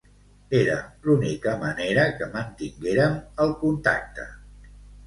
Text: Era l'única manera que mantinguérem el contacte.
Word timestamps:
Era 0.59 0.77
l'única 1.07 1.53
manera 1.65 2.07
que 2.17 2.31
mantinguérem 2.33 3.17
el 3.47 3.57
contacte. 3.63 4.33